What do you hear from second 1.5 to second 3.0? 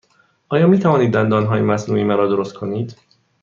مصنوعی مرا درست کنید؟